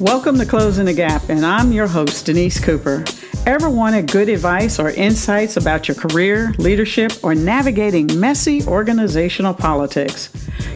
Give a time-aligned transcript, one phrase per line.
[0.00, 3.04] Welcome to Closing the Gap, and I'm your host, Denise Cooper.
[3.46, 10.32] Ever wanted good advice or insights about your career, leadership, or navigating messy organizational politics?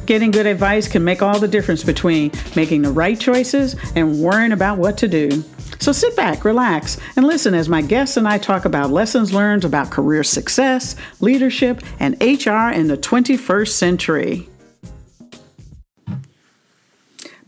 [0.06, 4.50] Getting good advice can make all the difference between making the right choices and worrying
[4.50, 5.44] about what to do.
[5.78, 9.64] So sit back, relax, and listen as my guests and I talk about lessons learned
[9.64, 14.48] about career success, leadership, and HR in the 21st century.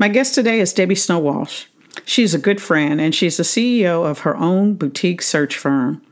[0.04, 1.64] My guest today is Debbie Snow Walsh.
[2.04, 6.02] She's a good friend and she's the CEO of her own boutique search firm.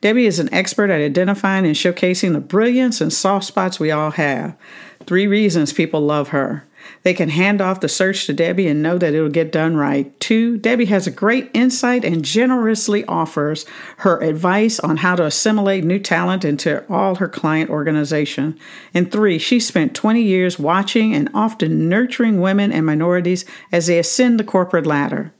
[0.00, 4.12] Debbie is an expert at identifying and showcasing the brilliance and soft spots we all
[4.12, 4.56] have.
[5.04, 6.64] Three reasons people love her.
[7.02, 10.18] They can hand off the search to Debbie and know that it'll get done right.
[10.20, 13.66] Two, Debbie has a great insight and generously offers
[13.98, 18.58] her advice on how to assimilate new talent into all her client organization.
[18.94, 23.98] And three, she spent 20 years watching and often nurturing women and minorities as they
[23.98, 25.32] ascend the corporate ladder.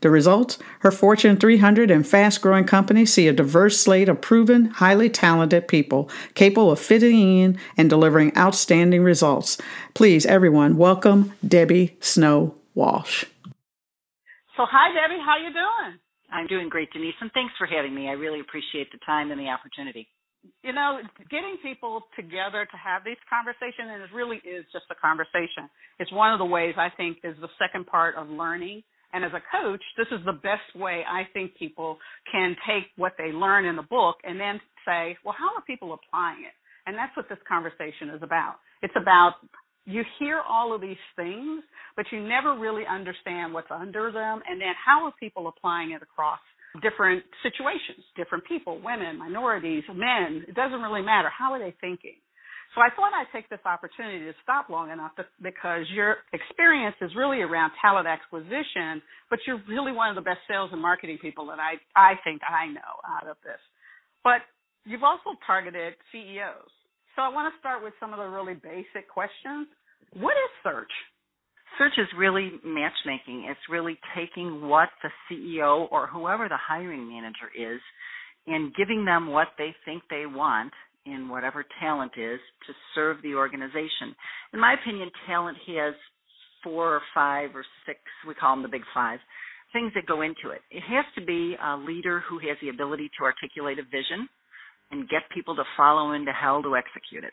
[0.00, 0.58] The results?
[0.80, 5.68] Her Fortune 300 and fast growing company see a diverse slate of proven, highly talented
[5.68, 9.56] people capable of fitting in and delivering outstanding results.
[9.94, 13.24] Please, everyone, welcome Debbie Snow Walsh.
[14.56, 15.20] So, hi, Debbie.
[15.24, 15.98] How you doing?
[16.30, 18.08] I'm doing great, Denise, and thanks for having me.
[18.08, 20.08] I really appreciate the time and the opportunity.
[20.62, 24.94] You know, getting people together to have these conversations, and it really is just a
[24.94, 25.70] conversation.
[25.98, 28.82] It's one of the ways I think is the second part of learning
[29.16, 31.96] and as a coach, this is the best way I think people
[32.30, 35.96] can take what they learn in the book and then say, well, how are people
[35.96, 36.52] applying it?
[36.84, 38.56] And that's what this conversation is about.
[38.82, 39.36] It's about
[39.86, 41.64] you hear all of these things,
[41.96, 46.02] but you never really understand what's under them, and then how are people applying it
[46.02, 46.40] across
[46.82, 50.44] different situations, different people, women, minorities, men.
[50.46, 51.30] It doesn't really matter.
[51.30, 52.20] How are they thinking?
[52.74, 56.96] So I thought I'd take this opportunity to stop long enough to, because your experience
[57.00, 59.00] is really around talent acquisition,
[59.30, 62.42] but you're really one of the best sales and marketing people that I I think
[62.44, 63.60] I know out of this.
[64.24, 64.42] But
[64.84, 66.72] you've also targeted CEOs.
[67.16, 69.68] So I want to start with some of the really basic questions.
[70.12, 70.92] What is search?
[71.78, 73.48] Search is really matchmaking.
[73.48, 77.80] It's really taking what the CEO or whoever the hiring manager is
[78.46, 80.72] and giving them what they think they want
[81.06, 84.14] in whatever talent is to serve the organization.
[84.52, 85.94] In my opinion, talent has
[86.62, 89.20] four or five or six, we call them the big five,
[89.72, 90.62] things that go into it.
[90.70, 94.28] It has to be a leader who has the ability to articulate a vision
[94.90, 97.32] and get people to follow into hell to execute it.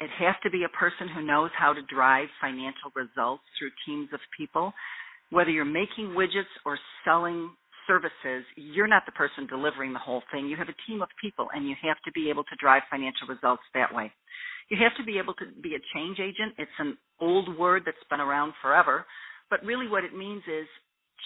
[0.00, 4.08] It has to be a person who knows how to drive financial results through teams
[4.12, 4.72] of people.
[5.30, 7.50] Whether you're making widgets or selling
[7.86, 10.46] services, you're not the person delivering the whole thing.
[10.46, 13.28] You have a team of people, and you have to be able to drive financial
[13.28, 14.12] results that way.
[14.70, 16.54] You have to be able to be a change agent.
[16.58, 19.04] It's an old word that's been around forever,
[19.50, 20.66] but really what it means is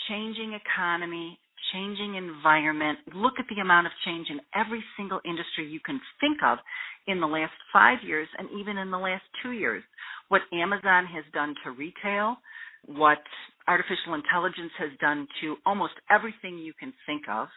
[0.09, 1.39] changing economy,
[1.73, 2.99] changing environment.
[3.15, 6.59] Look at the amount of change in every single industry you can think of
[7.07, 9.83] in the last five years and even in the last two years.
[10.29, 12.37] What Amazon has done to retail,
[12.87, 13.19] what
[13.67, 17.49] artificial intelligence has done to almost everything you can think of,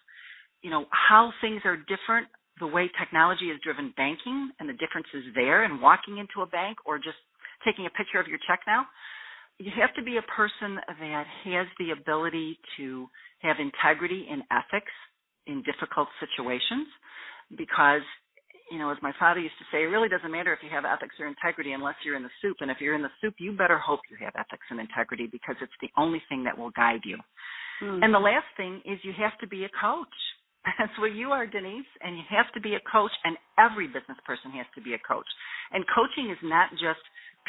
[0.62, 2.28] you know, how things are different,
[2.60, 6.78] the way technology has driven banking and the differences there and walking into a bank
[6.86, 7.18] or just
[7.66, 8.86] taking a picture of your check now.
[9.58, 13.08] You have to be a person that has the ability to
[13.40, 14.92] have integrity and ethics
[15.48, 16.88] in difficult situations
[17.58, 18.02] because
[18.72, 20.86] you know, as my father used to say, it really doesn't matter if you have
[20.86, 22.58] ethics or integrity unless you're in the soup.
[22.62, 25.56] And if you're in the soup, you better hope you have ethics and integrity because
[25.62, 27.18] it's the only thing that will guide you.
[27.84, 28.04] Mm-hmm.
[28.04, 30.16] And the last thing is you have to be a coach.
[30.80, 31.90] That's what you are, Denise.
[32.02, 35.02] And you have to be a coach, and every business person has to be a
[35.04, 35.28] coach.
[35.72, 37.00] And coaching is not just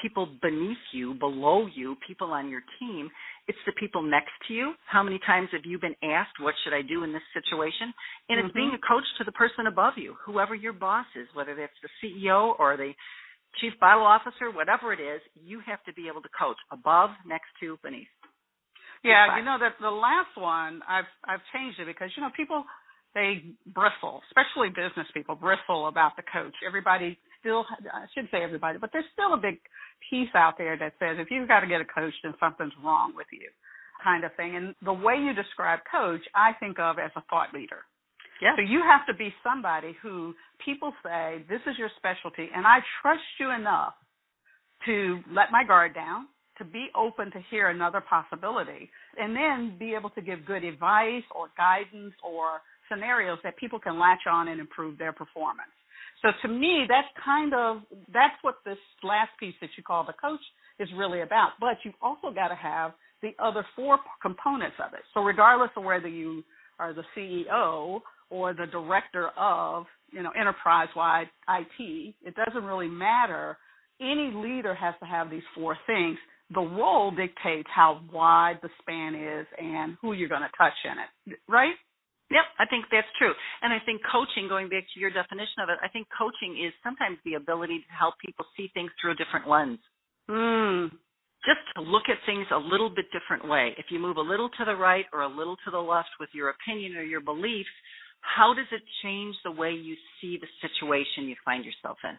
[0.01, 3.11] people beneath you, below you, people on your team.
[3.49, 4.73] It's the people next to you.
[4.89, 7.93] How many times have you been asked, what should I do in this situation?
[8.29, 8.47] And mm-hmm.
[8.47, 11.77] it's being a coach to the person above you, whoever your boss is, whether that's
[11.83, 12.93] the CEO or the
[13.61, 17.51] chief battle officer, whatever it is, you have to be able to coach above, next
[17.61, 18.09] to, beneath.
[19.05, 22.63] Yeah, you know that the last one I've I've changed it because you know people
[23.19, 26.55] they bristle, especially business people bristle about the coach.
[26.65, 29.59] Everybody still I should say everybody, but there's still a big
[30.09, 33.13] piece out there that says if you've got to get a coach, then something's wrong
[33.15, 33.51] with you,
[34.03, 34.57] kind of thing.
[34.57, 37.85] And the way you describe coach, I think of as a thought leader.
[38.41, 38.57] Yeah.
[38.57, 40.35] So you have to be somebody who
[40.65, 43.95] people say, this is your specialty, and I trust you enough
[44.87, 46.27] to let my guard down,
[46.59, 51.23] to be open to hear another possibility, and then be able to give good advice
[51.35, 52.61] or guidance or
[52.91, 55.71] scenarios that people can latch on and improve their performance.
[56.23, 57.83] So to me, that's kind of
[58.13, 60.41] that's what this last piece that you call the coach
[60.79, 61.51] is really about.
[61.61, 62.93] But you've also got to have
[63.23, 65.01] the other four components of it.
[65.15, 66.45] So regardless of whether you
[66.79, 73.57] are the CEO or the director of, you know, enterprise-wide IT, it doesn't really matter.
[74.01, 76.19] Any leader has to have these four things.
[76.55, 81.35] The role dictates how wide the span is and who you're going to touch in
[81.35, 81.75] it, right?
[82.33, 83.33] Yep, I think that's true.
[83.61, 86.73] And I think coaching, going back to your definition of it, I think coaching is
[86.83, 89.79] sometimes the ability to help people see things through a different lens.
[90.31, 90.89] Mm.
[91.45, 93.75] Just to look at things a little bit different way.
[93.77, 96.31] If you move a little to the right or a little to the left with
[96.33, 97.75] your opinion or your beliefs,
[98.23, 102.17] how does it change the way you see the situation you find yourself in?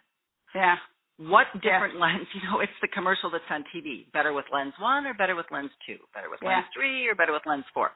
[0.54, 0.76] Yeah.
[1.18, 2.06] What different yeah.
[2.06, 2.28] lens?
[2.36, 4.12] You know, it's the commercial that's on TV.
[4.12, 5.98] Better with lens one or better with lens two?
[6.14, 6.60] Better with yeah.
[6.60, 7.92] lens three or better with lens four?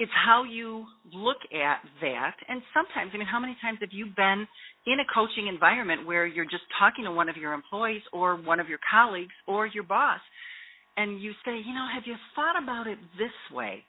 [0.00, 2.34] It's how you look at that.
[2.48, 4.48] And sometimes, I mean, how many times have you been
[4.88, 8.58] in a coaching environment where you're just talking to one of your employees or one
[8.58, 10.20] of your colleagues or your boss,
[10.96, 13.84] and you say, you know, have you thought about it this way?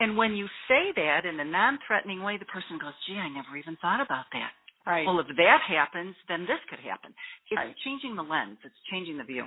[0.00, 3.28] And when you say that in a non threatening way, the person goes, gee, I
[3.28, 4.56] never even thought about that.
[4.88, 5.04] Right.
[5.04, 7.12] Well, if that happens, then this could happen.
[7.52, 7.76] It's right.
[7.84, 9.44] changing the lens, it's changing the view.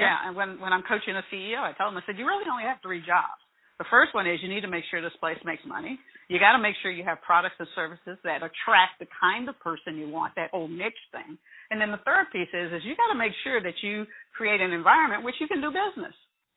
[0.00, 0.16] Yeah, yeah.
[0.24, 2.64] and when, when I'm coaching a CEO, I tell them, I said, you really only
[2.64, 3.44] have three jobs
[3.80, 5.98] the first one is you need to make sure this place makes money.
[6.28, 9.58] You got to make sure you have products and services that attract the kind of
[9.58, 11.40] person you want, that old niche thing.
[11.72, 14.04] And then the third piece is is you got to make sure that you
[14.36, 16.12] create an environment which you can do business.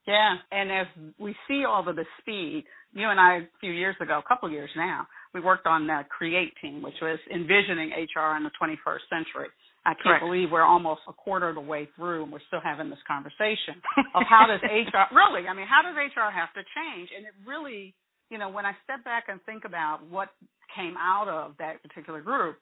[0.06, 0.88] Yeah, and as
[1.18, 4.48] we see all of the speed, you and I a few years ago, a couple
[4.48, 8.52] of years now, we worked on the Create team, which was envisioning HR in the
[8.60, 9.48] 21st century.
[9.86, 10.24] I can't Correct.
[10.24, 13.84] believe we're almost a quarter of the way through and we're still having this conversation
[14.16, 17.10] of how does HR really, I mean, how does HR have to change?
[17.16, 17.94] And it really,
[18.30, 20.30] you know, when I step back and think about what
[20.76, 22.58] came out of that particular group,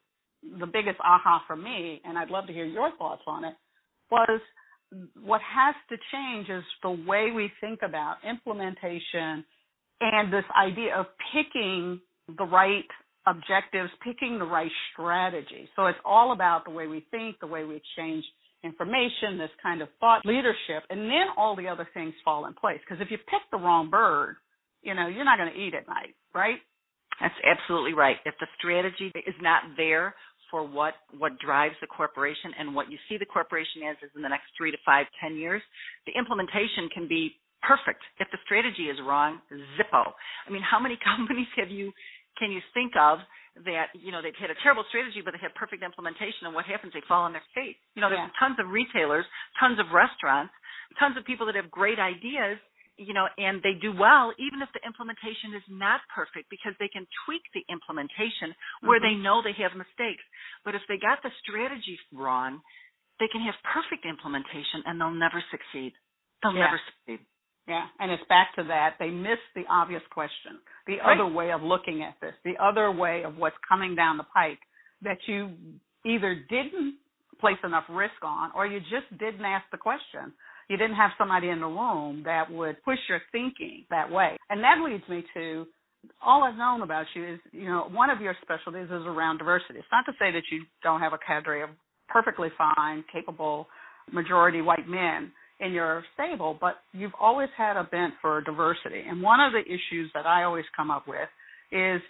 [0.60, 3.54] the biggest aha for me, and I'd love to hear your thoughts on it,
[4.10, 4.42] was
[5.24, 9.46] what has to change is the way we think about implementation
[10.02, 12.02] and this idea of picking
[12.38, 12.90] the right
[13.28, 15.70] objectives, picking the right strategy.
[15.76, 18.24] So it's all about the way we think, the way we exchange
[18.64, 22.80] information, this kind of thought leadership, and then all the other things fall in place.
[22.88, 24.36] Because if you pick the wrong bird,
[24.82, 26.58] you know, you're not going to eat at night, right?
[27.20, 28.18] That's absolutely right.
[28.26, 30.16] If the strategy is not there
[30.50, 34.22] for what what drives the corporation and what you see the corporation as is in
[34.22, 35.62] the next three to five, ten years,
[36.06, 38.02] the implementation can be perfect.
[38.20, 39.40] If the strategy is wrong,
[39.78, 40.04] zippo.
[40.48, 41.92] I mean, how many companies have you
[42.38, 43.20] can you think of
[43.68, 46.64] that you know they've had a terrible strategy but they have perfect implementation and what
[46.64, 48.40] happens they fall on their face you know there's yeah.
[48.40, 49.28] tons of retailers
[49.60, 50.54] tons of restaurants
[50.96, 52.56] tons of people that have great ideas
[52.96, 56.88] you know and they do well even if the implementation is not perfect because they
[56.88, 58.56] can tweak the implementation
[58.88, 59.12] where mm-hmm.
[59.12, 60.24] they know they have mistakes
[60.64, 62.64] but if they got the strategy wrong
[63.20, 65.92] they can have perfect implementation and they'll never succeed
[66.40, 66.72] they'll yeah.
[66.72, 67.20] never succeed
[67.72, 68.96] yeah, and it's back to that.
[69.00, 71.16] They miss the obvious question, the right.
[71.16, 74.60] other way of looking at this, the other way of what's coming down the pike
[75.04, 75.52] that you
[76.06, 76.96] either didn't
[77.40, 80.34] place enough risk on or you just didn't ask the question.
[80.68, 84.36] You didn't have somebody in the room that would push your thinking that way.
[84.50, 85.66] And that leads me to
[86.22, 89.80] all I've known about you is, you know, one of your specialties is around diversity.
[89.80, 91.70] It's not to say that you don't have a cadre of
[92.10, 93.68] perfectly fine, capable,
[94.12, 99.04] majority white men in your stable, but you've always had a bent for diversity.
[99.08, 101.30] And one of the issues that I always come up with
[101.72, 102.02] is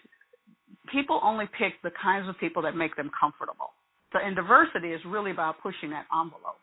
[0.92, 3.72] people only pick the kinds of people that make them comfortable.
[4.14, 6.60] So, and diversity is really about pushing that envelope.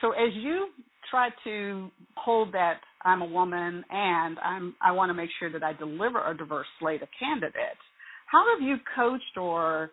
[0.00, 0.68] So, as you
[1.10, 5.62] try to hold that I'm a woman and I'm I want to make sure that
[5.62, 7.82] I deliver a diverse slate of candidates,
[8.26, 9.90] how have you coached or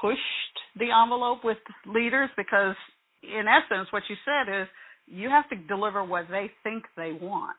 [0.00, 2.30] pushed the envelope with leaders?
[2.36, 2.76] Because
[3.22, 4.68] in essence, what you said is
[5.10, 7.56] you have to deliver what they think they want.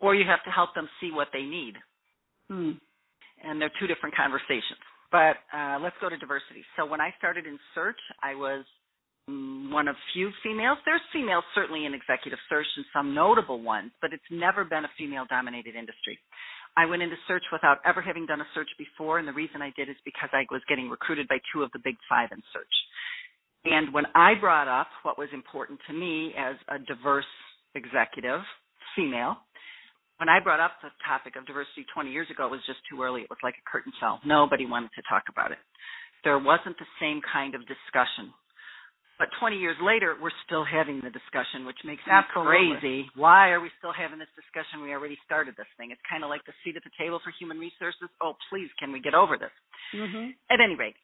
[0.00, 1.74] Or you have to help them see what they need.
[2.48, 2.72] Hmm.
[3.42, 4.80] And they're two different conversations.
[5.12, 6.64] But uh, let's go to diversity.
[6.76, 8.64] So when I started in search, I was
[9.30, 10.78] mm, one of few females.
[10.84, 14.90] There's females certainly in executive search and some notable ones, but it's never been a
[14.98, 16.18] female dominated industry.
[16.76, 19.70] I went into search without ever having done a search before, and the reason I
[19.76, 22.74] did is because I was getting recruited by two of the big five in search.
[23.64, 27.28] And when I brought up what was important to me as a diverse
[27.74, 28.40] executive,
[28.94, 29.36] female,
[30.18, 33.02] when I brought up the topic of diversity 20 years ago, it was just too
[33.02, 33.22] early.
[33.22, 34.20] It was like a curtain fell.
[34.24, 35.58] Nobody wanted to talk about it.
[36.22, 38.32] There wasn't the same kind of discussion.
[39.18, 43.06] But 20 years later, we're still having the discussion, which makes me crazy.
[43.14, 44.82] Why are we still having this discussion?
[44.82, 45.94] We already started this thing.
[45.94, 48.10] It's kind of like the seat at the table for human resources.
[48.18, 49.54] Oh, please, can we get over this?
[49.94, 50.34] Mm-hmm.
[50.50, 50.98] At any rate,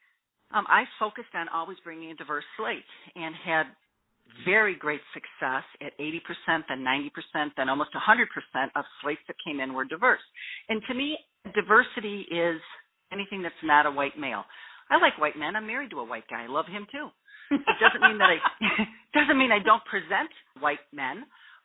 [0.52, 3.66] um, I focused on always bringing a diverse slate and had
[4.44, 8.26] very great success at 80%, then 90%, then almost 100%
[8.76, 10.20] of slates that came in were diverse.
[10.68, 11.18] And to me,
[11.54, 12.60] diversity is
[13.12, 14.44] anything that's not a white male.
[14.90, 15.56] I like white men.
[15.56, 16.44] I'm married to a white guy.
[16.44, 17.08] I love him too.
[17.50, 18.38] It doesn't mean that I
[19.18, 20.30] doesn't mean I don't present
[20.60, 21.24] white men,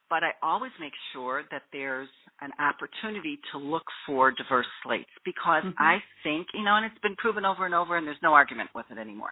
[0.10, 2.10] but I always make sure that there's
[2.42, 5.82] an opportunity to look for diverse slates because mm-hmm.
[5.82, 8.70] I think, you know, and it's been proven over and over and there's no argument
[8.76, 9.32] with it anymore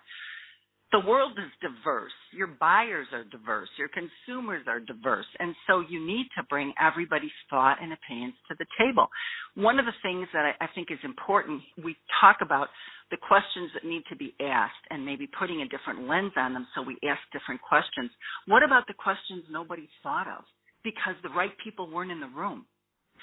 [0.93, 2.13] the world is diverse.
[2.31, 3.67] Your buyers are diverse.
[3.81, 5.25] Your consumers are diverse.
[5.39, 9.09] And so you need to bring everybody's thought and opinions to the table.
[9.55, 12.67] One of the things that I, I think is important, we talk about
[13.09, 16.67] the questions that need to be asked and maybe putting a different lens on them
[16.75, 18.11] so we ask different questions.
[18.45, 20.45] What about the questions nobody thought of?
[20.83, 22.65] Because the right people weren't in the room.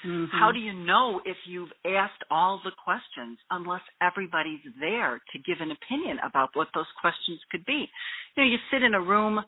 [0.05, 0.37] Mm-hmm.
[0.37, 5.57] How do you know if you've asked all the questions unless everybody's there to give
[5.61, 7.87] an opinion about what those questions could be?
[8.35, 9.39] You know, you sit in a room,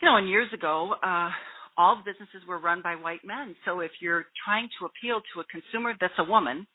[0.00, 1.30] you know, and years ago, uh,
[1.76, 3.56] all businesses were run by white men.
[3.64, 6.66] So if you're trying to appeal to a consumer that's a woman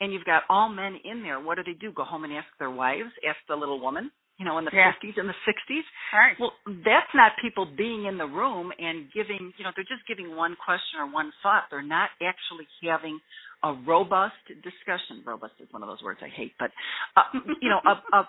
[0.00, 1.92] and you've got all men in there, what do they do?
[1.92, 4.10] Go home and ask their wives, ask the little woman?
[4.40, 4.96] You know, in the yeah.
[4.96, 5.84] 50s and the 60s.
[6.16, 6.32] Right.
[6.40, 10.32] Well, that's not people being in the room and giving, you know, they're just giving
[10.32, 11.68] one question or one thought.
[11.68, 13.20] They're not actually having
[13.60, 15.20] a robust discussion.
[15.28, 16.72] Robust is one of those words I hate, but,
[17.20, 18.20] uh, you know, a, a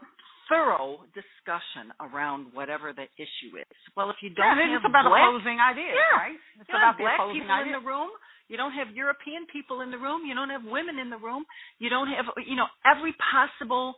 [0.51, 3.77] thorough discussion around whatever the issue is.
[3.96, 6.39] Well, if you don't yeah, have it's about black, opposing ideas, yeah, right?
[6.60, 7.72] It's yeah, about black people ideas.
[7.72, 8.12] in the room.
[8.51, 10.27] You don't have European people in the room.
[10.27, 11.48] You don't have women in the room.
[11.80, 13.96] You don't have, you know, every possible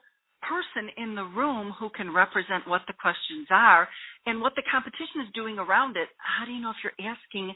[0.47, 3.87] person in the room who can represent what the questions are
[4.25, 7.53] and what the competition is doing around it, how do you know if you're asking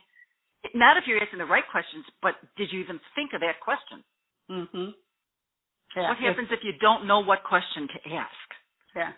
[0.74, 4.04] not if you're asking the right questions, but did you even think of that question?
[4.50, 4.94] Mhm.
[5.96, 6.10] Yeah.
[6.10, 8.48] What happens if you don't know what question to ask?
[8.96, 9.14] Yeah.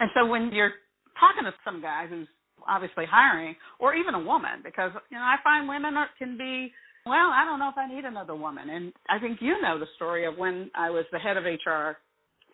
[0.00, 0.74] And so when you're
[1.18, 2.28] talking to some guy who's
[2.68, 6.72] obviously hiring, or even a woman, because you know I find women are, can be
[7.04, 8.70] well, I don't know if I need another woman.
[8.70, 11.98] And I think you know the story of when I was the head of HR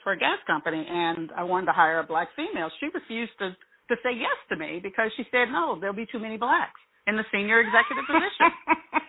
[0.02, 2.70] for a gas company and I wanted to hire a black female.
[2.80, 3.56] She refused to
[3.88, 7.16] to say yes to me because she said no, there'll be too many blacks in
[7.16, 8.52] the senior executive position.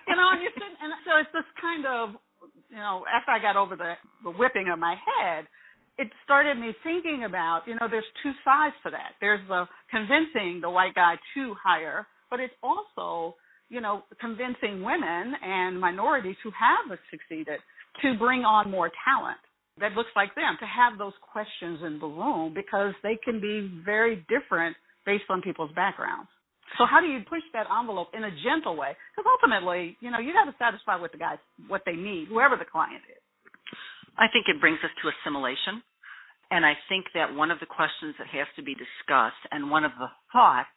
[0.08, 2.16] you know, and you said, and so it's this kind of
[2.70, 3.94] you know, after I got over the
[4.24, 5.46] the whipping of my head,
[5.98, 9.20] it started me thinking about, you know, there's two sides to that.
[9.20, 13.36] There's the convincing the white guy to hire, but it's also,
[13.70, 17.60] you know, convincing women and minorities who have succeeded
[18.02, 19.40] to bring on more talent
[19.80, 23.70] that looks like them to have those questions in the room because they can be
[23.84, 26.30] very different based on people's backgrounds.
[26.78, 28.94] So how do you push that envelope in a gentle way?
[29.16, 32.56] Because ultimately, you know, you got to satisfy with the guys what they need, whoever
[32.56, 33.22] the client is.
[34.20, 35.82] I think it brings us to assimilation.
[36.52, 39.86] And I think that one of the questions that has to be discussed and one
[39.86, 40.70] of the thoughts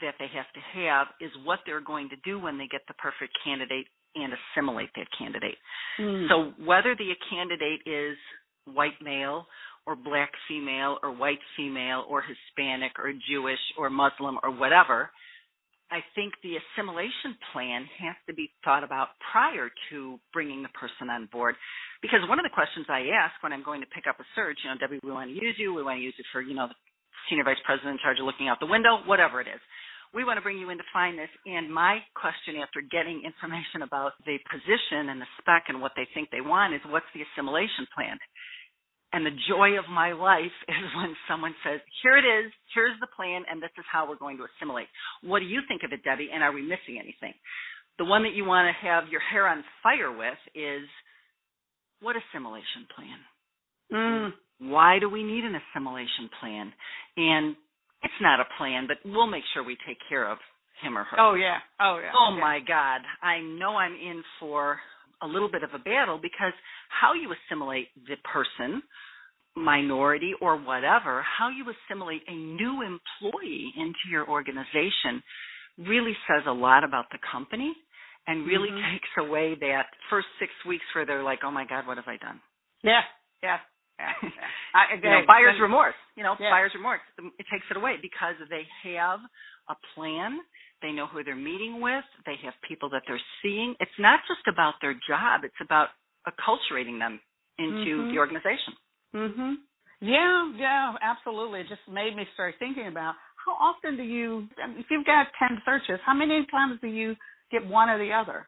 [0.00, 2.94] that they have to have is what they're going to do when they get the
[2.94, 5.58] perfect candidate and assimilate that candidate.
[6.00, 6.28] Mm.
[6.28, 8.16] So whether the candidate is
[8.64, 9.46] white male
[9.86, 15.10] or black female or white female or Hispanic or Jewish or Muslim or whatever,
[15.90, 21.08] I think the assimilation plan has to be thought about prior to bringing the person
[21.08, 21.56] on board.
[22.02, 24.58] Because one of the questions I ask when I'm going to pick up a search,
[24.62, 25.72] you know, Debbie, we want to use you.
[25.72, 26.76] We want to use it for, you know, the
[27.30, 29.60] senior vice president in charge of looking out the window, whatever it is
[30.14, 31.30] we want to bring you in to find this.
[31.46, 36.08] And my question after getting information about the position and the spec and what they
[36.14, 38.16] think they want is what's the assimilation plan?
[39.12, 43.08] And the joy of my life is when someone says, here it is, here's the
[43.16, 44.88] plan, and this is how we're going to assimilate.
[45.22, 46.30] What do you think of it, Debbie?
[46.32, 47.32] And are we missing anything?
[47.98, 50.86] The one that you want to have your hair on fire with is
[52.00, 53.20] what assimilation plan?
[53.92, 54.32] Mm.
[54.60, 56.72] Why do we need an assimilation plan?
[57.16, 57.56] And
[58.02, 60.38] it's not a plan, but we'll make sure we take care of
[60.82, 61.18] him or her.
[61.18, 61.58] Oh yeah.
[61.80, 62.12] Oh yeah.
[62.14, 63.00] Oh my God.
[63.22, 64.78] I know I'm in for
[65.22, 66.52] a little bit of a battle because
[66.88, 68.82] how you assimilate the person,
[69.56, 75.22] minority or whatever, how you assimilate a new employee into your organization
[75.78, 77.72] really says a lot about the company
[78.26, 78.92] and really mm-hmm.
[78.92, 82.16] takes away that first six weeks where they're like, Oh my God, what have I
[82.16, 82.40] done?
[82.84, 83.00] Yeah.
[83.42, 83.58] Yeah.
[84.74, 85.98] I, you know, buyer's remorse.
[86.16, 86.50] You know, yeah.
[86.50, 87.00] buyer's remorse.
[87.18, 88.62] It takes it away because they
[88.94, 89.20] have
[89.68, 90.38] a plan.
[90.82, 92.04] They know who they're meeting with.
[92.24, 93.74] They have people that they're seeing.
[93.80, 95.42] It's not just about their job.
[95.42, 95.88] It's about
[96.26, 97.20] acculturating them
[97.58, 98.12] into mm-hmm.
[98.12, 98.74] the organization.
[99.14, 99.54] Mhm.
[100.00, 101.60] Yeah, yeah, absolutely.
[101.60, 103.14] It just made me start thinking about
[103.44, 104.46] how often do you,
[104.78, 107.16] if you've got 10 searches, how many times do you
[107.50, 108.46] get one or the other?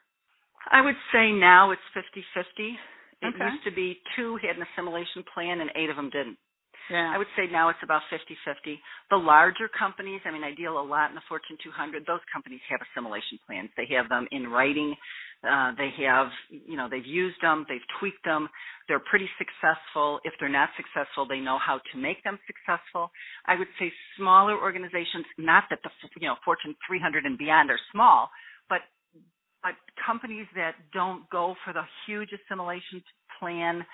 [0.71, 2.77] I would say now it's 50 50.
[3.23, 3.53] It okay.
[3.53, 6.39] used to be two had an assimilation plan and eight of them didn't.
[6.91, 7.13] Yeah.
[7.15, 8.75] I would say now it's about 50-50.
[9.11, 12.05] The larger companies, I mean, I deal a lot in the Fortune 200.
[12.05, 13.71] Those companies have assimilation plans.
[13.77, 14.97] They have them in writing.
[15.47, 18.49] Uh, they have, you know, they've used them, they've tweaked them.
[18.89, 20.21] They're pretty successful.
[20.25, 23.11] If they're not successful, they know how to make them successful.
[23.47, 27.81] I would say smaller organizations, not that the, you know, Fortune 300 and beyond are
[27.93, 28.29] small,
[30.07, 33.03] companies that don't go for the huge assimilation
[33.39, 33.85] plan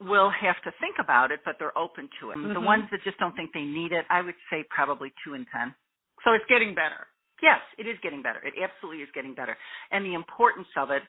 [0.00, 2.38] will have to think about it, but they're open to it.
[2.38, 2.54] Mm-hmm.
[2.54, 5.46] The ones that just don't think they need it, I would say probably two in
[5.54, 5.74] ten.
[6.24, 7.06] So it's getting better.
[7.42, 8.40] Yes, it is getting better.
[8.40, 9.56] It absolutely is getting better.
[9.92, 11.02] And the importance of it,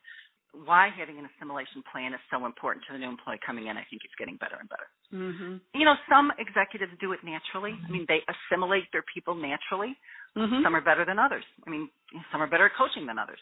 [0.52, 3.84] why having an assimilation plan is so important to the new employee coming in, I
[3.90, 4.88] think it's getting better and better.
[5.12, 5.60] Mm-hmm.
[5.76, 7.76] You know, some executives do it naturally.
[7.76, 9.96] I mean, they assimilate their people naturally.
[10.38, 10.64] Mm-hmm.
[10.64, 11.44] Some are better than others.
[11.68, 11.90] I mean,
[12.32, 13.40] some are better at coaching than others.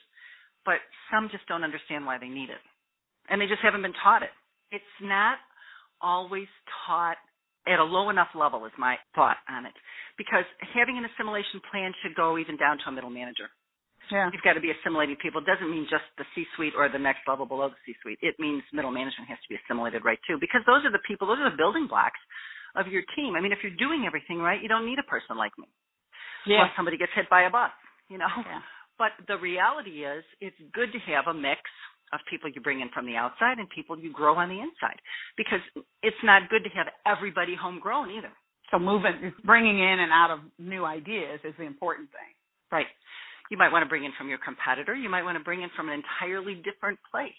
[0.65, 0.79] But
[1.11, 2.63] some just don't understand why they need it.
[3.29, 4.31] And they just haven't been taught it.
[4.71, 5.37] It's not
[6.01, 6.47] always
[6.87, 7.17] taught
[7.67, 9.75] at a low enough level is my thought on it.
[10.17, 10.43] Because
[10.75, 13.47] having an assimilation plan should go even down to a middle manager.
[14.11, 14.27] Yeah.
[14.35, 15.39] You've got to be assimilating people.
[15.39, 18.19] It doesn't mean just the C-suite or the next level below the C-suite.
[18.19, 21.23] It means middle management has to be assimilated right too, because those are the people,
[21.23, 22.19] those are the building blocks
[22.75, 23.35] of your team.
[23.35, 25.71] I mean, if you're doing everything right, you don't need a person like me.
[26.43, 26.67] Yeah.
[26.67, 27.71] Unless somebody gets hit by a bus,
[28.11, 28.27] you know.
[28.27, 28.59] Yeah.
[28.97, 31.61] But the reality is, it's good to have a mix
[32.13, 35.01] of people you bring in from the outside and people you grow on the inside,
[35.35, 35.61] because
[36.03, 38.31] it's not good to have everybody homegrown either.
[38.71, 42.33] So moving, bringing in and out of new ideas is the important thing.
[42.71, 42.87] Right.
[43.51, 44.95] You might want to bring in from your competitor.
[44.95, 47.33] You might want to bring in from an entirely different place.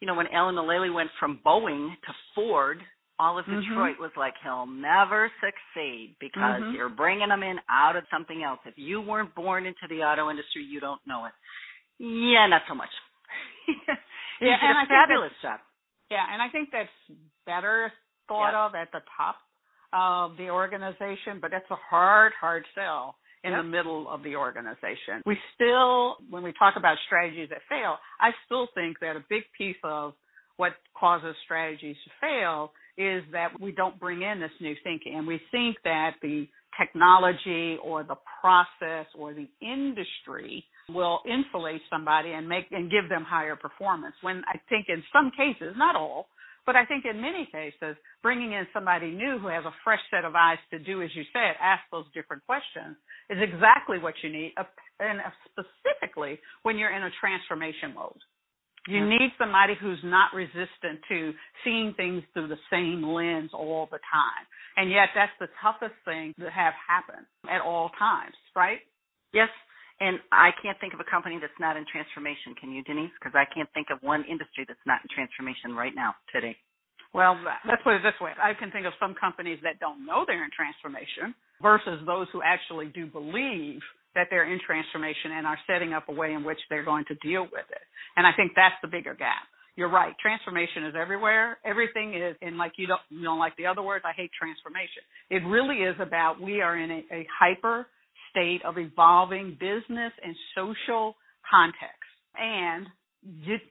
[0.00, 2.78] You know, when Alan Mulally went from Boeing to Ford,
[3.22, 3.62] all of Mhm.
[3.62, 6.74] Detroit was like, he'll never succeed because Mhm.
[6.74, 8.58] you're bringing him in out of something else.
[8.66, 11.34] If you weren't born into the auto industry, you don't know it.
[11.98, 12.90] Yeah, not so much.
[13.66, 15.60] he Yeah, and a I fabulous job.
[16.10, 16.90] Yeah, and I think that's
[17.46, 17.92] better
[18.26, 18.64] thought Yeah.
[18.66, 19.38] of at the top
[19.92, 23.58] of the organization, but that's a hard, hard sell in Yep.
[23.60, 25.22] the middle of the organization.
[25.26, 29.44] We still, when we talk about strategies that fail, I still think that a big
[29.52, 30.16] piece of
[30.56, 35.14] what causes strategies to fail is that we don't bring in this new thinking.
[35.16, 36.46] And we think that the
[36.78, 43.24] technology or the process or the industry will insulate somebody and make and give them
[43.28, 44.14] higher performance.
[44.22, 46.28] When I think in some cases, not all,
[46.64, 50.24] but I think in many cases, bringing in somebody new who has a fresh set
[50.24, 52.96] of eyes to do, as you said, ask those different questions
[53.30, 54.54] is exactly what you need,
[55.00, 58.20] and specifically when you're in a transformation mode.
[58.88, 64.02] You need somebody who's not resistant to seeing things through the same lens all the
[64.10, 64.44] time.
[64.76, 68.80] And yet that's the toughest thing to have happen at all times, right?
[69.32, 69.48] Yes.
[70.00, 72.58] And I can't think of a company that's not in transformation.
[72.58, 73.14] Can you, Denise?
[73.20, 76.56] Because I can't think of one industry that's not in transformation right now, today.
[77.14, 78.32] Well, let's put it this way.
[78.40, 82.42] I can think of some companies that don't know they're in transformation versus those who
[82.42, 83.78] actually do believe
[84.14, 87.14] that they're in transformation and are setting up a way in which they're going to
[87.16, 87.84] deal with it.
[88.16, 89.48] And I think that's the bigger gap.
[89.74, 90.12] You're right.
[90.20, 91.58] Transformation is everywhere.
[91.64, 94.04] Everything is, and like you don't, you don't like the other words.
[94.06, 95.00] I hate transformation.
[95.30, 97.86] It really is about we are in a, a hyper
[98.30, 101.16] state of evolving business and social
[101.48, 102.86] context, and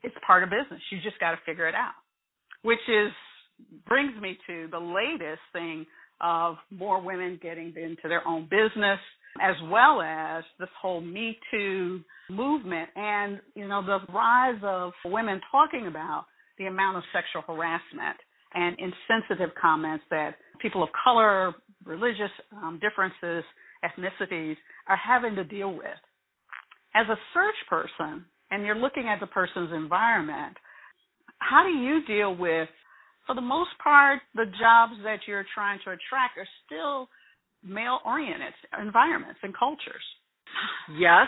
[0.01, 0.81] it's part of business.
[0.91, 1.93] You just got to figure it out.
[2.63, 3.11] Which is
[3.85, 5.85] brings me to the latest thing
[6.19, 8.99] of more women getting into their own business
[9.39, 15.39] as well as this whole Me Too movement and, you know, the rise of women
[15.51, 16.25] talking about
[16.57, 18.17] the amount of sexual harassment
[18.53, 21.53] and insensitive comments that people of color,
[21.85, 23.43] religious um, differences,
[23.83, 25.99] ethnicities are having to deal with.
[26.93, 30.57] As a search person, and you're looking at the person's environment,
[31.39, 32.67] how do you deal with,
[33.25, 37.07] for the most part, the jobs that you're trying to attract are still
[37.63, 40.03] male oriented environments and cultures.
[40.97, 41.27] Yes,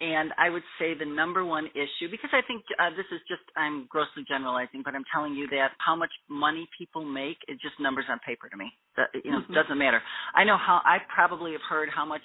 [0.00, 3.42] and I would say the number one issue because I think uh, this is just
[3.56, 7.74] I'm grossly generalizing, but I'm telling you that how much money people make is just
[7.80, 8.72] numbers on paper to me.
[8.96, 9.54] That, you know, Mhm.
[9.54, 10.02] doesn't matter.
[10.34, 12.22] I know how I probably have heard how much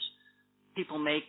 [0.76, 1.24] people make,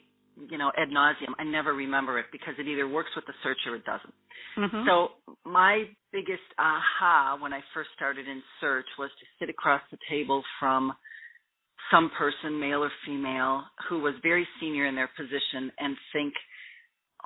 [0.51, 1.35] you know, ad nauseum.
[1.39, 4.15] I never remember it because it either works with the search or it doesn't.
[4.57, 4.87] Mm-hmm.
[4.87, 5.13] So
[5.45, 10.43] my biggest aha when I first started in search was to sit across the table
[10.61, 10.93] from
[11.91, 16.35] some person, male or female, who was very senior in their position and think,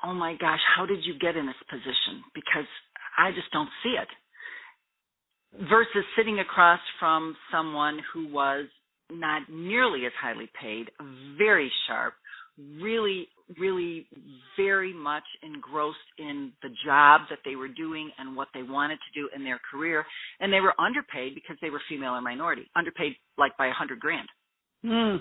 [0.03, 2.23] oh my gosh, how did you get in this position?
[2.33, 2.65] Because
[3.17, 4.07] I just don't see it.
[5.69, 8.65] Versus sitting across from someone who was
[9.11, 10.89] not nearly as highly paid,
[11.37, 12.13] very sharp,
[12.81, 13.27] really,
[13.59, 14.07] really
[14.55, 19.19] very much engrossed in the job that they were doing and what they wanted to
[19.19, 20.05] do in their career.
[20.39, 23.99] And they were underpaid because they were female or minority, underpaid like by a hundred
[23.99, 24.27] grand.
[24.85, 25.19] Mm.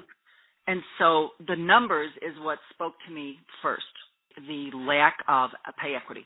[0.66, 3.84] And so the numbers is what spoke to me first.
[4.36, 5.50] The lack of
[5.82, 6.24] pay equity.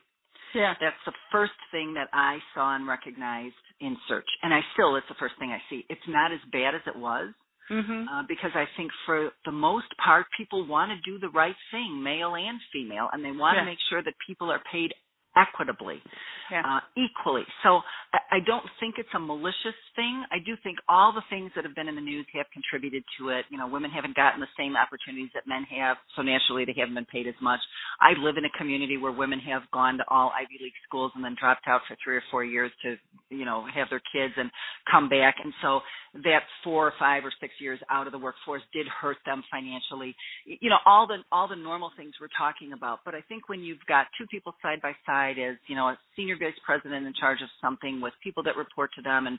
[0.54, 0.74] Yeah.
[0.80, 4.28] That's the first thing that I saw and recognized in search.
[4.42, 5.84] And I still, it's the first thing I see.
[5.88, 7.30] It's not as bad as it was
[7.70, 8.08] Mm-hmm.
[8.08, 12.02] uh, because I think for the most part, people want to do the right thing,
[12.02, 13.62] male and female, and they want Yeah.
[13.64, 14.92] to make sure that people are paid
[15.34, 16.02] equitably,
[16.50, 16.62] Yeah.
[16.64, 17.44] uh, equally.
[17.62, 17.80] So
[18.12, 20.24] I, I don't think it's a malicious thing.
[20.30, 23.30] I do think all the things that have been in the news have contributed to
[23.30, 23.44] it.
[23.50, 26.94] You know, women haven't gotten the same opportunities that men have, so naturally they haven't
[26.94, 27.60] been paid as much.
[28.00, 31.24] I live in a community where women have gone to all Ivy League schools and
[31.24, 32.96] then dropped out for three or four years to,
[33.30, 34.50] you know, have their kids and
[34.90, 35.36] come back.
[35.42, 35.80] And so
[36.22, 40.14] that four or five or six years out of the workforce did hurt them financially.
[40.46, 43.00] You know, all the all the normal things we're talking about.
[43.04, 45.98] But I think when you've got two people side by side as, you know, a
[46.16, 49.38] senior vice president in charge of something with people that report to them and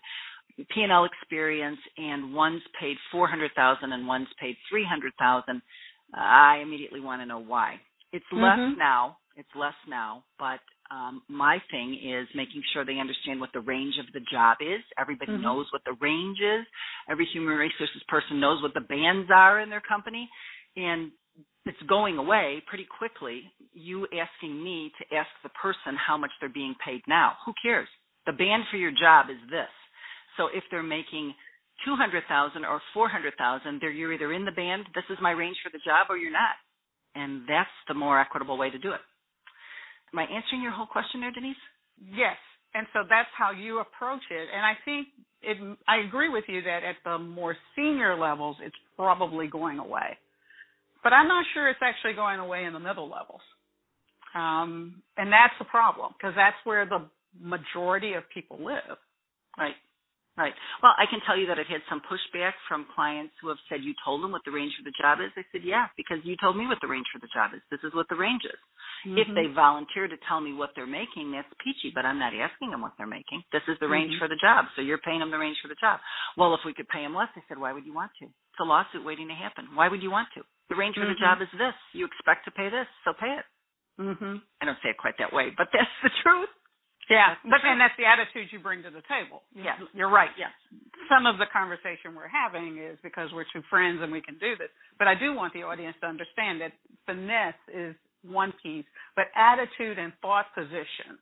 [0.70, 5.62] P&L experience and one's paid 400,000 and one's paid 300,000,
[6.14, 7.80] I immediately want to know why.
[8.12, 8.78] It's less Mhm.
[8.78, 9.18] now.
[9.36, 13.98] It's less now, but um, my thing is making sure they understand what the range
[13.98, 14.82] of the job is.
[14.98, 15.42] Everybody Mhm.
[15.42, 16.66] knows what the range is.
[17.10, 20.30] Every human resources person knows what the bands are in their company,
[20.78, 21.12] and
[21.66, 23.52] it's going away pretty quickly.
[23.74, 27.34] You asking me to ask the person how much they're being paid now.
[27.46, 27.88] Who cares?
[28.26, 29.70] The band for your job is this.
[30.38, 31.34] So if they're making
[31.86, 35.18] two hundred thousand or four hundred thousand, they're you're either in the band, this is
[35.22, 36.56] my range for the job, or you're not.
[37.16, 39.02] And that's the more equitable way to do it.
[40.14, 41.56] Am I answering your whole question there, Denise?
[42.00, 42.38] Yes.
[42.74, 44.48] And so that's how you approach it.
[44.54, 45.08] And I think
[45.42, 50.18] it, I agree with you that at the more senior levels, it's probably going away.
[51.06, 53.42] But I'm not sure it's actually going away in the middle levels.
[54.34, 57.06] Um, and that's the problem because that's where the
[57.40, 58.98] majority of people live.
[59.56, 59.76] Right.
[60.36, 60.52] Right.
[60.84, 63.80] Well, I can tell you that I've had some pushback from clients who have said,
[63.88, 65.32] You told them what the range for the job is?
[65.40, 67.64] I said, Yeah, because you told me what the range for the job is.
[67.72, 68.60] This is what the range is.
[69.16, 69.36] If Mhm.
[69.36, 72.82] they volunteer to tell me what they're making, that's peachy, but I'm not asking them
[72.82, 73.44] what they're making.
[73.52, 74.20] This is the range Mhm.
[74.20, 76.02] for the job, so you're paying them the range for the job.
[76.36, 78.26] Well, if we could pay them less, I said, Why would you want to?
[78.26, 79.74] It's a lawsuit waiting to happen.
[79.74, 80.44] Why would you want to?
[80.68, 81.20] The range for the Mhm.
[81.20, 81.76] job is this.
[81.94, 83.46] You expect to pay this, so pay it.
[84.00, 84.42] Mhm.
[84.60, 86.50] I don't say it quite that way, but that's the truth.
[87.10, 89.44] Yeah, That's but and that's the attitude you bring to the table.
[89.54, 89.78] Yes.
[89.94, 90.34] You're right.
[90.38, 90.50] Yes.
[91.10, 94.58] Some of the conversation we're having is because we're two friends and we can do
[94.58, 94.70] this.
[94.98, 96.74] But I do want the audience to understand that
[97.06, 101.22] finesse is one piece, but attitude and thought position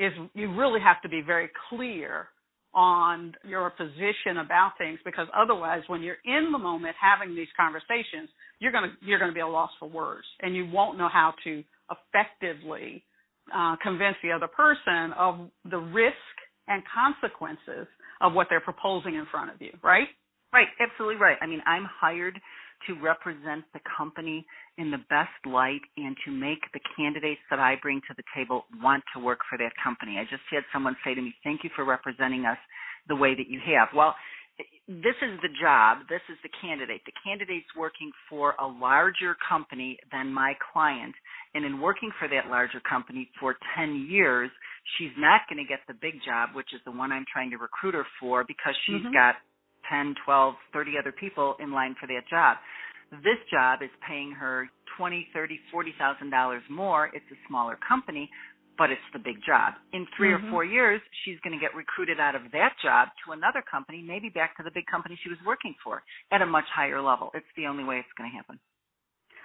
[0.00, 2.26] is you really have to be very clear
[2.72, 8.28] on your position about things because otherwise when you're in the moment having these conversations
[8.60, 11.08] you're going to you're going to be a loss for words and you won't know
[11.12, 13.02] how to effectively
[13.54, 16.14] uh, convince the other person of the risk
[16.68, 17.86] and consequences
[18.20, 20.08] of what they're proposing in front of you, right?
[20.52, 21.36] Right, absolutely right.
[21.40, 22.38] I mean, I'm hired
[22.86, 24.44] to represent the company
[24.78, 28.64] in the best light and to make the candidates that I bring to the table
[28.82, 30.18] want to work for that company.
[30.18, 32.58] I just had someone say to me, Thank you for representing us
[33.08, 33.88] the way that you have.
[33.94, 34.14] Well,
[34.90, 37.02] this is the job, this is the candidate.
[37.06, 41.14] The candidate's working for a larger company than my client.
[41.54, 44.50] And in working for that larger company for 10 years,
[44.98, 47.58] she's not going to get the big job, which is the one I'm trying to
[47.58, 49.12] recruit her for because she's Mhm.
[49.14, 49.36] got
[49.88, 52.58] 10, 12, 30 other people in line for that job.
[53.22, 57.06] This job is paying her twenty, thirty, forty thousand dollars more.
[57.14, 58.30] It's a smaller company,
[58.80, 59.76] but it's the big job.
[59.92, 60.34] In 3 Mhm.
[60.36, 64.00] or 4 years, she's going to get recruited out of that job to another company,
[64.00, 67.30] maybe back to the big company she was working for at a much higher level.
[67.34, 68.58] It's the only way it's going to happen.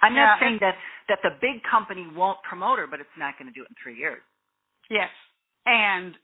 [0.00, 3.36] I'm Yeah, not saying that that the big company won't promote her, but it's not
[3.36, 4.22] going to do it in 3 years.
[4.88, 5.12] Yes.
[5.66, 6.16] And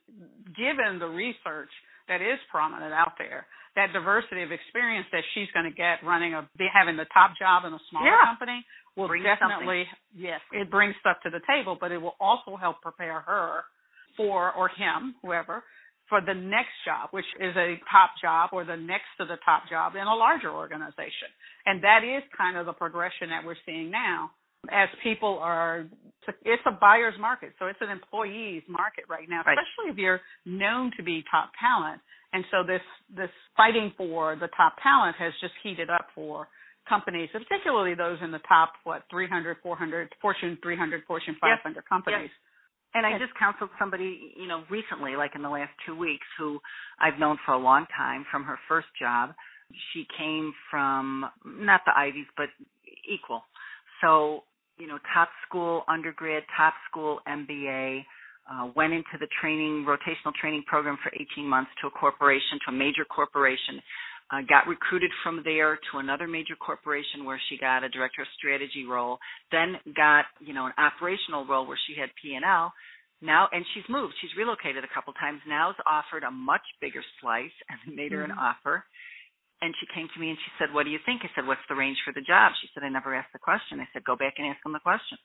[0.54, 1.70] given the research
[2.08, 6.34] that is prominent out there, that diversity of experience that she's going to get running
[6.34, 8.24] a be having the top job in a smaller Yeah.
[8.26, 8.64] company
[8.96, 12.82] will Brings definitely yes, it brings stuff to the table, but it will also help
[12.82, 13.64] prepare her
[14.16, 15.64] for or him, whoever,
[16.08, 19.62] for the next job, which is a top job or the next to the top
[19.70, 21.32] job in a larger organization.
[21.64, 24.30] And that is kind of the progression that we're seeing now
[24.70, 25.86] as people are
[26.44, 29.58] it's a buyer's market so it's an employee's market right now Right.
[29.58, 32.00] especially if you're known to be top talent
[32.32, 32.80] and so this
[33.14, 36.46] this fighting for the top talent has just heated up for
[36.88, 42.30] companies particularly those in the top what 300 400 fortune 300 fortune 500 companies
[42.94, 46.60] And I just counseled somebody, you know, recently, like in the last two weeks, who
[47.00, 49.30] I've known for a long time from her first job.
[49.94, 52.48] She came from not the Ivies, but
[53.08, 53.44] equal.
[54.02, 54.44] So,
[54.82, 58.02] you know, top school undergrad, top school MBA,
[58.50, 62.74] uh, went into the training, rotational training program for 18 months to a corporation, to
[62.74, 63.78] a major corporation.
[64.32, 68.28] Uh, got recruited from there to another major corporation where she got a director of
[68.36, 69.18] strategy role.
[69.52, 72.72] Then got, you know, an operational role where she had P&L.
[73.22, 74.14] Now, and she's moved.
[74.20, 75.38] She's relocated a couple times.
[75.46, 78.32] Now is offered a much bigger slice, and made her mm-hmm.
[78.32, 78.82] an offer
[79.62, 81.64] and she came to me and she said, "What do you think?" I said, "What's
[81.68, 84.16] the range for the job?" She said, "I never asked the question." I said, "Go
[84.16, 85.16] back and ask them the question."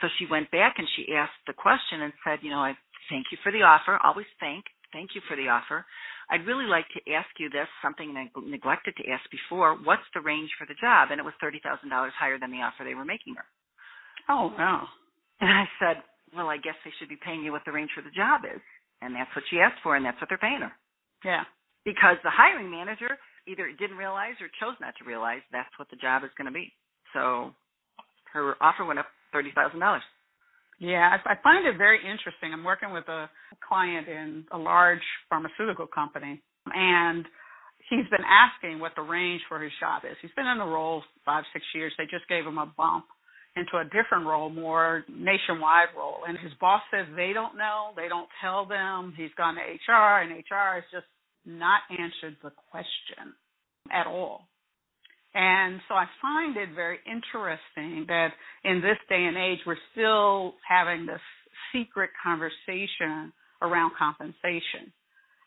[0.00, 2.78] So she went back and she asked the question and said, "You know, I
[3.10, 3.98] thank you for the offer.
[3.98, 5.84] Always thank, thank you for the offer.
[6.30, 9.74] I'd really like to ask you this, something I neglected to ask before.
[9.74, 12.62] What's the range for the job?" And it was thirty thousand dollars higher than the
[12.62, 13.44] offer they were making her.
[14.28, 14.88] Oh wow!
[15.40, 18.02] And I said, "Well, I guess they should be paying you what the range for
[18.02, 18.62] the job is."
[19.02, 20.72] And that's what she asked for, and that's what they're paying her.
[21.24, 21.44] Yeah.
[21.84, 25.96] Because the hiring manager either didn't realize or chose not to realize that's what the
[25.96, 26.72] job is going to be.
[27.12, 27.52] So
[28.32, 30.02] her offer went up thirty thousand dollars.
[30.78, 32.52] Yeah, I, I find it very interesting.
[32.52, 33.28] I'm working with a
[33.66, 36.40] client in a large pharmaceutical company,
[36.72, 37.26] and
[37.90, 40.16] he's been asking what the range for his job is.
[40.22, 41.92] He's been in the role five, six years.
[41.98, 43.04] They just gave him a bump
[43.56, 46.22] into a different role, more nationwide role.
[46.26, 49.12] And his boss says they don't know, they don't tell them.
[49.16, 51.06] He's gone to HR, and HR is just
[51.44, 53.34] not answered the question
[53.92, 54.48] at all.
[55.34, 58.30] And so I find it very interesting that
[58.64, 61.20] in this day and age, we're still having this
[61.72, 64.90] secret conversation around compensation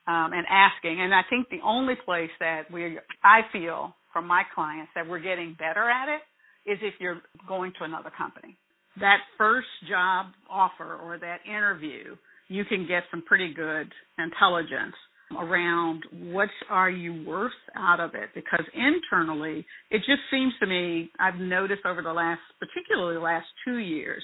[0.07, 1.01] um, and asking.
[1.01, 5.19] And I think the only place that we, I feel from my clients that we're
[5.19, 6.21] getting better at it
[6.69, 8.57] is if you're going to another company.
[8.99, 12.15] That first job offer or that interview,
[12.47, 14.95] you can get some pretty good intelligence
[15.39, 18.29] around what are you worth out of it?
[18.35, 23.47] Because internally it just seems to me I've noticed over the last particularly the last
[23.65, 24.23] 2 years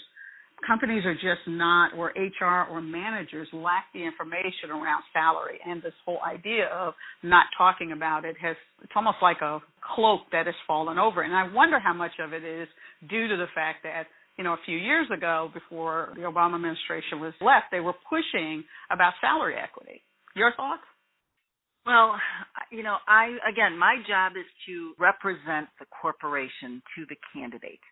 [0.65, 5.59] companies are just not or HR or managers lack the information around salary.
[5.65, 9.59] And this whole idea of not talking about it has it's almost like a
[9.95, 11.21] cloak that has fallen over.
[11.21, 12.67] And I wonder how much of it is
[13.09, 14.03] due to the fact that
[14.37, 18.63] you know, a few years ago, before the Obama administration was left, they were pushing
[18.89, 20.01] about salary equity.
[20.39, 20.87] Your thoughts?
[21.85, 22.15] Well,
[22.71, 27.83] you know, I again, my job is to represent the corporation to the candidate.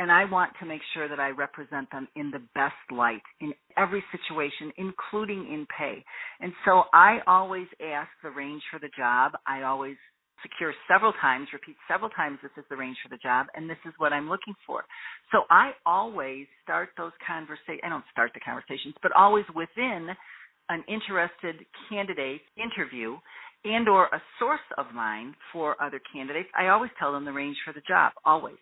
[0.00, 3.52] And I want to make sure that I represent them in the best light in
[3.76, 6.02] every situation, including in pay.
[6.40, 9.32] And so I always ask the range for the job.
[9.46, 9.96] I always
[10.42, 13.78] secure several times, repeat several times this is the range for the job and this
[13.86, 14.82] is what I'm looking for.
[15.30, 20.08] So I always start those conversations, I don't start the conversations, but always within
[20.72, 23.16] an interested candidate interview
[23.64, 27.56] and or a source of mine for other candidates, I always tell them the range
[27.64, 28.56] for the job, always.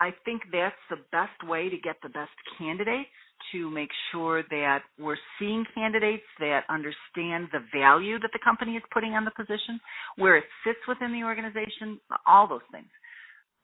[0.00, 3.08] I think that's the best way to get the best candidates
[3.52, 8.82] to make sure that we're seeing candidates that understand the value that the company is
[8.92, 9.80] putting on the position,
[10.16, 12.88] where it sits within the organization, all those things.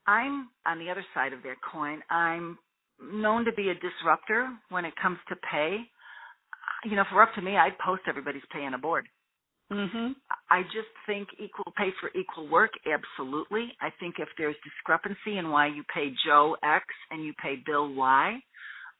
[0.06, 2.02] I'm on the other side of that coin.
[2.10, 2.58] I'm
[3.02, 5.78] known to be a disruptor when it comes to pay
[6.84, 9.06] you know, if it were up to me, I'd post everybody's pay on a board.
[9.72, 10.12] Mm-hmm.
[10.50, 13.68] I just think equal pay for equal work, absolutely.
[13.82, 17.92] I think if there's discrepancy in why you pay Joe X and you pay Bill
[17.92, 18.38] Y,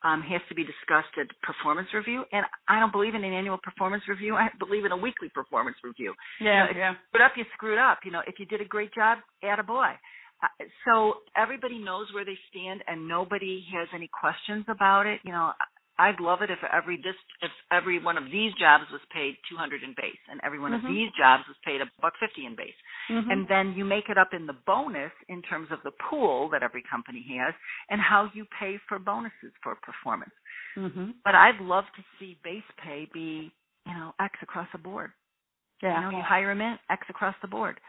[0.05, 2.23] um, has to be discussed at performance review.
[2.33, 4.37] And I don't believe in an annual performance review.
[4.37, 6.15] I believe in a weekly performance review.
[6.41, 6.93] Yeah, you know, yeah.
[7.09, 7.99] Screwed up, you screwed up.
[8.05, 9.91] You know, if you did a great job, add a boy.
[10.43, 15.21] Uh, so everybody knows where they stand, and nobody has any questions about it.
[15.25, 15.53] You know,
[15.99, 19.83] I'd love it if every this if every one of these jobs was paid 200
[19.83, 20.87] in base, and every one mm-hmm.
[20.87, 22.79] of these jobs was paid a buck 50 in base,
[23.11, 23.31] mm-hmm.
[23.31, 26.63] and then you make it up in the bonus in terms of the pool that
[26.63, 27.55] every company has,
[27.91, 30.35] and how you pay for bonuses for performance.
[30.77, 31.19] Mm-hmm.
[31.25, 33.53] But I'd love to see base pay be
[33.87, 35.11] you know X across the board.
[35.83, 37.81] Yeah, you know, you hire them in X across the board.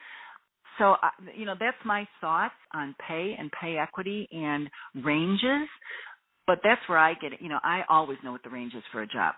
[0.80, 4.70] So, uh, you know, that's my thoughts on pay and pay equity and
[5.04, 5.68] ranges
[6.50, 7.44] but that's where I get it.
[7.44, 9.36] You know, I always know what the range is for a job.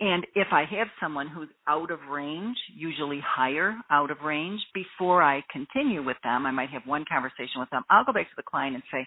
[0.00, 5.22] And if I have someone who's out of range, usually higher out of range, before
[5.22, 7.82] I continue with them, I might have one conversation with them.
[7.90, 9.06] I'll go back to the client and say,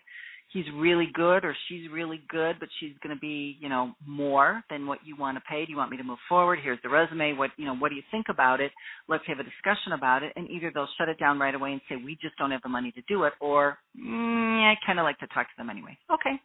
[0.54, 4.62] he's really good or she's really good, but she's going to be, you know, more
[4.70, 5.66] than what you want to pay.
[5.66, 6.60] Do you want me to move forward?
[6.62, 7.34] Here's the resume.
[7.34, 8.72] What, you know, what do you think about it?
[9.08, 10.34] Let's have a discussion about it.
[10.36, 12.70] And either they'll shut it down right away and say, we just don't have the
[12.70, 15.98] money to do it, or mm, I kind of like to talk to them anyway.
[16.14, 16.38] Okay,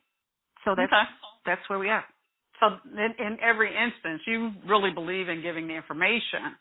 [0.65, 1.09] so that's okay.
[1.47, 2.05] that's where we are.
[2.61, 6.55] So in, in every instance, you really believe in giving the information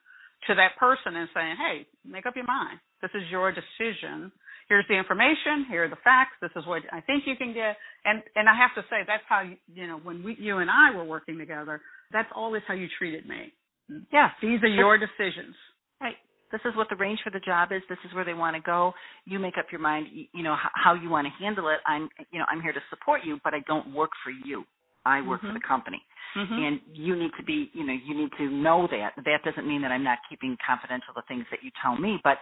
[0.47, 2.79] to that person and saying, hey, make up your mind.
[3.01, 4.31] This is your decision.
[4.69, 5.65] Here's the information.
[5.69, 6.37] Here are the facts.
[6.41, 7.77] This is what I think you can get.
[8.05, 10.69] And and I have to say that's how you, you know when we you and
[10.69, 11.81] I were working together.
[12.11, 13.53] That's always how you treated me.
[13.91, 14.07] Mm-hmm.
[14.13, 15.55] Yeah, these are your decisions.
[15.99, 16.15] Right.
[16.51, 17.81] This is what the range for the job is.
[17.89, 18.93] This is where they want to go.
[19.25, 20.07] You make up your mind.
[20.11, 21.79] You, you know how you want to handle it.
[21.85, 24.63] I'm you know I'm here to support you, but I don't work for you.
[25.05, 25.47] I work mm-hmm.
[25.47, 26.01] for the company.
[26.37, 26.53] Mm-hmm.
[26.53, 29.13] And you need to be, you know, you need to know that.
[29.25, 32.37] That doesn't mean that I'm not keeping confidential the things that you tell me, but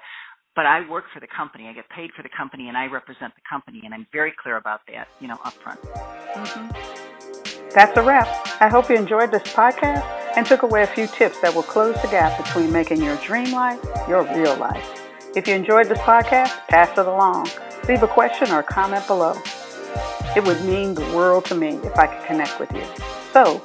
[0.56, 1.68] but I work for the company.
[1.68, 4.58] I get paid for the company and I represent the company and I'm very clear
[4.58, 5.82] about that, you know, up front.
[5.82, 7.70] Mm-hmm.
[7.74, 8.28] That's a wrap.
[8.60, 12.02] I hope you enjoyed this podcast and took away a few tips that will close
[12.02, 15.02] the gap between making your dream life your real life.
[15.36, 17.50] If you enjoyed this podcast, pass it along.
[17.90, 19.34] Leave a question or a comment below.
[20.38, 22.86] It would mean the world to me if I could connect with you.
[23.34, 23.62] So,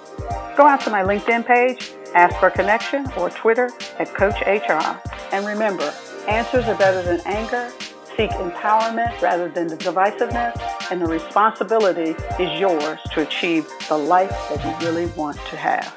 [0.57, 5.01] go out to my LinkedIn page, ask for a connection, or Twitter at Coach HR.
[5.33, 5.95] And remember,
[6.27, 7.71] answers are better than anger.
[8.17, 10.61] Seek empowerment rather than the divisiveness,
[10.91, 15.97] and the responsibility is yours to achieve the life that you really want to have.